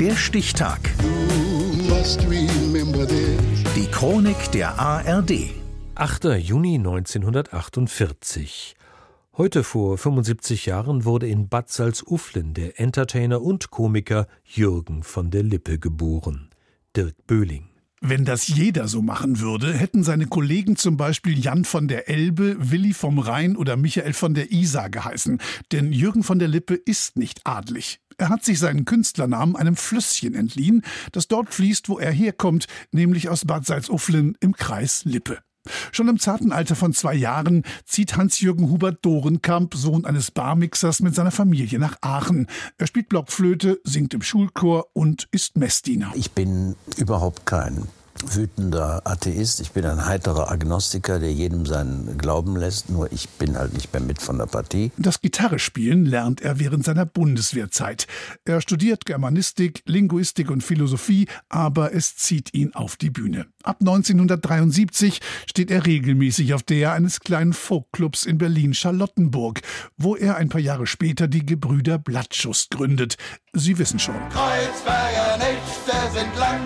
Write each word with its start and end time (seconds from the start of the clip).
Der 0.00 0.14
Stichtag. 0.14 0.78
Die 3.74 3.86
Chronik 3.90 4.52
der 4.52 4.78
ARD. 4.78 5.50
8. 5.96 6.24
Juni 6.38 6.76
1948. 6.76 8.76
Heute 9.36 9.64
vor 9.64 9.98
75 9.98 10.66
Jahren 10.66 11.04
wurde 11.04 11.26
in 11.26 11.48
Bad 11.48 11.70
Salzuflen 11.70 12.54
der 12.54 12.78
Entertainer 12.78 13.42
und 13.42 13.72
Komiker 13.72 14.28
Jürgen 14.44 15.02
von 15.02 15.32
der 15.32 15.42
Lippe 15.42 15.80
geboren. 15.80 16.50
Dirk 16.94 17.16
Böhling. 17.26 17.64
Wenn 18.00 18.24
das 18.24 18.46
jeder 18.46 18.86
so 18.86 19.02
machen 19.02 19.40
würde, 19.40 19.72
hätten 19.72 20.04
seine 20.04 20.26
Kollegen 20.26 20.76
zum 20.76 20.96
Beispiel 20.96 21.36
Jan 21.36 21.64
von 21.64 21.88
der 21.88 22.08
Elbe, 22.08 22.54
Willi 22.60 22.92
vom 22.92 23.18
Rhein 23.18 23.56
oder 23.56 23.76
Michael 23.76 24.12
von 24.12 24.34
der 24.34 24.52
Isar 24.52 24.90
geheißen. 24.90 25.40
Denn 25.72 25.92
Jürgen 25.92 26.22
von 26.22 26.38
der 26.38 26.46
Lippe 26.46 26.74
ist 26.74 27.16
nicht 27.16 27.40
adlig. 27.42 27.98
Er 28.18 28.28
hat 28.28 28.44
sich 28.44 28.58
seinen 28.58 28.84
Künstlernamen 28.84 29.54
einem 29.54 29.76
Flüsschen 29.76 30.34
entliehen, 30.34 30.82
das 31.12 31.28
dort 31.28 31.54
fließt, 31.54 31.88
wo 31.88 31.98
er 31.98 32.10
herkommt, 32.10 32.66
nämlich 32.90 33.28
aus 33.28 33.44
Bad 33.44 33.64
Salzuflen 33.64 34.36
im 34.40 34.54
Kreis 34.54 35.04
Lippe. 35.04 35.38
Schon 35.92 36.08
im 36.08 36.18
zarten 36.18 36.50
Alter 36.50 36.74
von 36.74 36.92
zwei 36.92 37.14
Jahren 37.14 37.62
zieht 37.84 38.16
Hans-Jürgen 38.16 38.70
Hubert 38.70 39.04
Dorenkamp, 39.04 39.74
Sohn 39.74 40.04
eines 40.04 40.30
Barmixers, 40.32 41.00
mit 41.00 41.14
seiner 41.14 41.30
Familie 41.30 41.78
nach 41.78 41.96
Aachen. 42.00 42.48
Er 42.76 42.86
spielt 42.86 43.08
Blockflöte, 43.08 43.80
singt 43.84 44.14
im 44.14 44.22
Schulchor 44.22 44.86
und 44.94 45.28
ist 45.30 45.56
Messdiener. 45.56 46.10
Ich 46.14 46.32
bin 46.32 46.74
überhaupt 46.96 47.46
kein 47.46 47.86
wütender 48.26 49.02
Atheist. 49.04 49.60
Ich 49.60 49.72
bin 49.72 49.84
ein 49.84 50.06
heiterer 50.06 50.50
Agnostiker, 50.50 51.18
der 51.18 51.32
jedem 51.32 51.66
seinen 51.66 52.18
Glauben 52.18 52.56
lässt. 52.56 52.90
Nur 52.90 53.12
ich 53.12 53.28
bin 53.28 53.56
halt 53.56 53.74
nicht 53.74 53.92
mehr 53.92 54.02
mit 54.02 54.20
von 54.20 54.38
der 54.38 54.46
Partie. 54.46 54.92
Das 54.96 55.20
Gitarrespielen 55.20 56.04
lernt 56.04 56.40
er 56.40 56.58
während 56.58 56.84
seiner 56.84 57.06
Bundeswehrzeit. 57.06 58.06
Er 58.44 58.60
studiert 58.60 59.04
Germanistik, 59.04 59.82
Linguistik 59.86 60.50
und 60.50 60.62
Philosophie, 60.62 61.26
aber 61.48 61.94
es 61.94 62.16
zieht 62.16 62.54
ihn 62.54 62.74
auf 62.74 62.96
die 62.96 63.10
Bühne. 63.10 63.46
Ab 63.62 63.78
1973 63.80 65.20
steht 65.46 65.70
er 65.70 65.84
regelmäßig 65.86 66.54
auf 66.54 66.62
der 66.62 66.92
eines 66.92 67.20
kleinen 67.20 67.52
Folkclubs 67.52 68.24
in 68.24 68.38
Berlin-Charlottenburg, 68.38 69.60
wo 69.96 70.16
er 70.16 70.36
ein 70.36 70.48
paar 70.48 70.60
Jahre 70.60 70.86
später 70.86 71.28
die 71.28 71.44
Gebrüder 71.44 71.98
Blattschuss 71.98 72.68
gründet. 72.70 73.16
Sie 73.52 73.78
wissen 73.78 73.98
schon. 73.98 74.16
Kreuzberger 74.30 75.38
Nächte 75.38 76.18
sind 76.18 76.36
lang. 76.38 76.60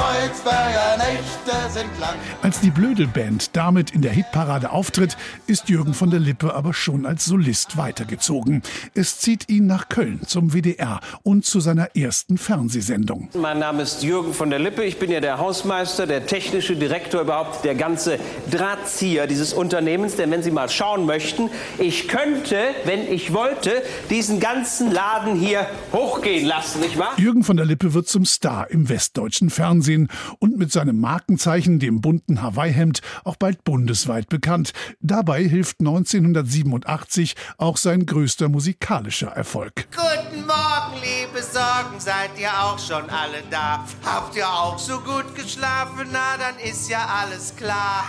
Kreuzberger 0.00 0.96
Nächte 0.96 1.70
sind 1.70 2.00
lang. 2.00 2.14
Als 2.40 2.60
die 2.60 2.70
Blödelband 2.70 3.54
damit 3.54 3.90
in 3.90 4.00
der 4.00 4.12
Hitparade 4.12 4.70
auftritt, 4.70 5.14
ist 5.46 5.68
Jürgen 5.68 5.92
von 5.92 6.10
der 6.10 6.20
Lippe 6.20 6.54
aber 6.54 6.72
schon 6.72 7.04
als 7.04 7.26
Solist 7.26 7.76
weitergezogen. 7.76 8.62
Es 8.94 9.18
zieht 9.18 9.50
ihn 9.50 9.66
nach 9.66 9.90
Köln 9.90 10.20
zum 10.26 10.54
WDR 10.54 11.00
und 11.22 11.44
zu 11.44 11.60
seiner 11.60 11.94
ersten 11.94 12.38
Fernsehsendung. 12.38 13.28
Mein 13.34 13.58
Name 13.58 13.82
ist 13.82 14.02
Jürgen 14.02 14.32
von 14.32 14.48
der 14.48 14.58
Lippe. 14.58 14.84
Ich 14.84 14.98
bin 14.98 15.10
ja 15.10 15.20
der 15.20 15.36
Hausmeister, 15.36 16.06
der 16.06 16.24
technische 16.24 16.76
Direktor, 16.76 17.20
überhaupt 17.20 17.62
der 17.66 17.74
ganze 17.74 18.18
Drahtzieher 18.50 19.26
dieses 19.26 19.52
Unternehmens. 19.52 20.16
Denn 20.16 20.30
wenn 20.30 20.42
Sie 20.42 20.50
mal 20.50 20.70
schauen 20.70 21.04
möchten, 21.04 21.50
ich 21.78 22.08
könnte, 22.08 22.56
wenn 22.86 23.12
ich 23.12 23.34
wollte, 23.34 23.82
diesen 24.08 24.40
ganzen 24.40 24.92
Laden 24.92 25.36
hier 25.36 25.66
hochgehen 25.92 26.46
lassen, 26.46 26.80
nicht 26.80 26.96
wahr? 26.96 27.12
Jürgen 27.18 27.44
von 27.44 27.58
der 27.58 27.66
Lippe 27.66 27.92
wird 27.92 28.08
zum 28.08 28.24
Star 28.24 28.70
im 28.70 28.88
westdeutschen 28.88 29.50
Fernsehen 29.50 29.89
Fernsehen 29.90 30.08
und 30.38 30.56
mit 30.58 30.72
seinem 30.72 31.00
Markenzeichen, 31.00 31.78
dem 31.78 32.00
bunten 32.00 32.42
Hawaii-Hemd, 32.42 33.00
auch 33.24 33.36
bald 33.36 33.64
bundesweit 33.64 34.28
bekannt. 34.28 34.72
Dabei 35.00 35.42
hilft 35.42 35.80
1987 35.80 37.34
auch 37.58 37.76
sein 37.76 38.06
größter 38.06 38.48
musikalischer 38.48 39.28
Erfolg. 39.28 39.88
Guten 39.90 40.46
Morgen, 40.46 41.00
liebe 41.00 41.42
Sorgen, 41.42 41.98
seid 41.98 42.30
ihr 42.38 42.50
auch 42.50 42.78
schon 42.78 43.08
alle 43.10 43.42
da? 43.50 43.84
Habt 44.04 44.36
ihr 44.36 44.48
auch 44.48 44.78
so 44.78 45.00
gut 45.00 45.34
geschlafen? 45.34 46.08
Na, 46.12 46.36
dann 46.38 46.58
ist 46.68 46.88
ja 46.88 47.06
alles 47.20 47.54
klar. 47.56 48.04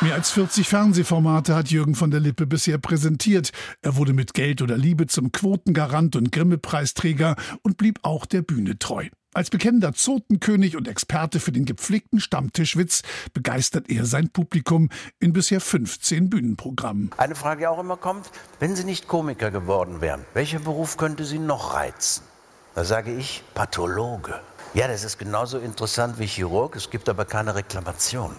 Mehr 0.00 0.14
als 0.14 0.32
40 0.32 0.68
Fernsehformate 0.68 1.54
hat 1.54 1.70
Jürgen 1.70 1.94
von 1.94 2.10
der 2.10 2.18
Lippe 2.18 2.46
bisher 2.46 2.78
präsentiert. 2.78 3.52
Er 3.82 3.94
wurde 3.96 4.12
mit 4.12 4.34
Geld 4.34 4.60
oder 4.60 4.76
Liebe 4.76 5.06
zum 5.06 5.30
Quotengarant 5.30 6.16
und 6.16 6.32
Grimme-Preisträger 6.32 7.36
und 7.62 7.76
blieb 7.76 8.00
auch 8.02 8.26
der 8.26 8.42
Bühne 8.42 8.78
treu. 8.78 9.08
Als 9.34 9.48
bekennender 9.48 9.94
Zotenkönig 9.94 10.76
und 10.76 10.86
Experte 10.86 11.40
für 11.40 11.52
den 11.52 11.64
gepflegten 11.64 12.20
Stammtischwitz 12.20 13.02
begeistert 13.32 13.88
er 13.88 14.04
sein 14.04 14.28
Publikum 14.28 14.90
in 15.20 15.32
bisher 15.32 15.62
15 15.62 16.28
Bühnenprogrammen. 16.28 17.10
Eine 17.16 17.34
Frage, 17.34 17.60
die 17.60 17.66
auch 17.66 17.78
immer 17.78 17.96
kommt, 17.96 18.30
wenn 18.60 18.76
Sie 18.76 18.84
nicht 18.84 19.08
Komiker 19.08 19.50
geworden 19.50 20.02
wären, 20.02 20.26
welcher 20.34 20.58
Beruf 20.58 20.98
könnte 20.98 21.24
Sie 21.24 21.38
noch 21.38 21.72
reizen? 21.72 22.24
Da 22.74 22.84
sage 22.84 23.14
ich 23.14 23.42
Pathologe. 23.54 24.38
Ja, 24.74 24.86
das 24.86 25.02
ist 25.02 25.18
genauso 25.18 25.58
interessant 25.58 26.18
wie 26.18 26.26
Chirurg, 26.26 26.76
es 26.76 26.90
gibt 26.90 27.08
aber 27.08 27.24
keine 27.24 27.54
Reklamation. 27.54 28.32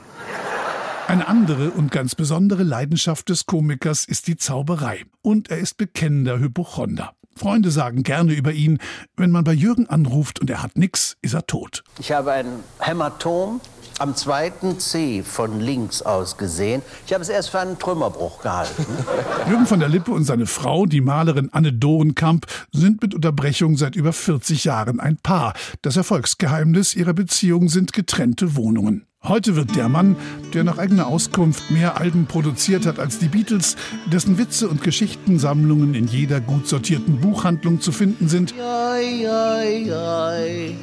Eine 1.08 1.28
andere 1.28 1.72
und 1.72 1.92
ganz 1.92 2.14
besondere 2.14 2.62
Leidenschaft 2.62 3.30
des 3.30 3.48
Komikers 3.48 4.06
ist 4.06 4.28
die 4.28 4.38
Zauberei. 4.38 5.06
Und 5.24 5.50
er 5.50 5.58
ist 5.58 5.78
bekennender 5.78 6.40
Hypochonder. 6.40 7.14
Freunde 7.36 7.72
sagen 7.72 8.04
gerne 8.04 8.34
über 8.34 8.52
ihn, 8.52 8.80
wenn 9.18 9.32
man 9.32 9.44
bei 9.44 9.54
Jürgen 9.54 9.88
anruft 9.88 10.40
und 10.40 10.50
er 10.50 10.64
hat 10.64 10.78
nix, 10.78 11.18
ist 11.22 11.34
er 11.34 11.46
tot. 11.48 11.84
Ich 12.00 12.12
habe 12.12 12.32
ein 12.32 12.48
Hämatom 12.80 13.62
am 14.00 14.16
zweiten 14.16 14.80
C 14.80 15.24
von 15.24 15.60
links 15.60 16.02
aus 16.02 16.38
gesehen. 16.38 16.82
Ich 17.06 17.14
habe 17.14 17.22
es 17.22 17.30
erst 17.30 17.50
für 17.50 17.60
einen 17.60 17.78
Trümmerbruch 17.78 18.42
gehalten. 18.42 18.86
Jürgen 19.50 19.66
von 19.66 19.80
der 19.80 19.90
Lippe 19.90 20.12
und 20.12 20.26
seine 20.26 20.46
Frau, 20.46 20.86
die 20.86 21.02
Malerin 21.02 21.50
Anne 21.52 21.74
Dorenkamp, 21.74 22.46
sind 22.72 23.02
mit 23.02 23.14
Unterbrechung 23.14 23.78
seit 23.78 23.96
über 23.96 24.14
40 24.14 24.64
Jahren 24.64 25.00
ein 25.00 25.18
Paar. 25.18 25.54
Das 25.82 25.98
Erfolgsgeheimnis 25.98 26.96
ihrer 26.96 27.14
Beziehung 27.14 27.70
sind 27.70 27.94
getrennte 27.94 28.56
Wohnungen. 28.56 29.06
Heute 29.26 29.56
wird 29.56 29.78
der 29.78 29.88
Mann, 29.88 30.18
der 30.54 30.66
nach 30.66 30.78
eigener 30.78 31.08
Auskunft 31.08 31.72
mehr 31.72 31.98
Alben 31.98 32.26
produziert 32.26 32.86
hat 32.86 33.00
als 33.00 33.20
die 33.20 33.30
Beatles, 33.30 33.78
dessen 34.08 34.38
Witze 34.38 34.68
und 34.68 34.82
Geschichtensammlungen 34.84 35.94
in 35.94 36.08
jeder 36.08 36.42
gut 36.42 36.68
sortierten 36.68 37.22
Buchhandlung 37.22 37.80
zu 37.80 37.94
finden 37.94 38.28
sind. 38.28 38.52
Joi, 38.52 39.24
joi, 39.24 39.88
joi. 39.88 40.76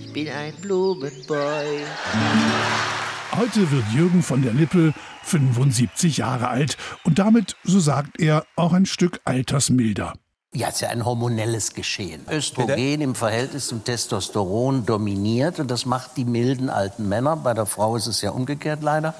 Ich 0.00 0.12
bin 0.12 0.28
ein 0.28 0.52
Blumenboy. 0.60 1.80
Heute 3.32 3.70
wird 3.70 3.84
Jürgen 3.94 4.22
von 4.22 4.42
der 4.42 4.52
Lippe 4.52 4.92
75 5.22 6.18
Jahre 6.18 6.48
alt 6.48 6.76
und 7.04 7.18
damit, 7.18 7.56
so 7.64 7.80
sagt 7.80 8.20
er, 8.20 8.44
auch 8.54 8.74
ein 8.74 8.84
Stück 8.84 9.20
altersmilder. 9.24 10.12
Ja, 10.52 10.66
es 10.68 10.74
ist 10.74 10.80
ja 10.80 10.88
ein 10.88 11.04
hormonelles 11.04 11.74
Geschehen. 11.74 12.22
Östrogen 12.28 13.00
im 13.00 13.14
Verhältnis 13.14 13.68
zum 13.68 13.84
Testosteron 13.84 14.84
dominiert 14.84 15.60
und 15.60 15.70
das 15.70 15.86
macht 15.86 16.16
die 16.16 16.24
milden 16.24 16.70
alten 16.70 17.08
Männer. 17.08 17.36
Bei 17.36 17.54
der 17.54 17.66
Frau 17.66 17.94
ist 17.94 18.08
es 18.08 18.20
ja 18.20 18.32
umgekehrt 18.32 18.82
leider. 18.82 19.14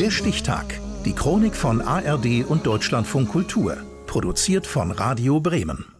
Der 0.00 0.10
Stichtag. 0.10 0.80
Die 1.04 1.12
Chronik 1.12 1.54
von 1.54 1.80
ARD 1.80 2.44
und 2.44 2.66
Deutschlandfunk 2.66 3.28
Kultur. 3.28 3.76
Produziert 4.08 4.66
von 4.66 4.90
Radio 4.90 5.38
Bremen. 5.38 5.95